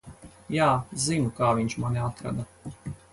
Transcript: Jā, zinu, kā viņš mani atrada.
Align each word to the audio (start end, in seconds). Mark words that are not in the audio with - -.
Jā, 0.53 0.69
zinu, 1.03 1.29
kā 1.41 1.49
viņš 1.59 1.75
mani 1.85 2.01
atrada. 2.07 2.47